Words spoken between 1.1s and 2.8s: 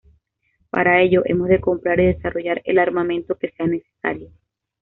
hemos de comprar y desarrollar el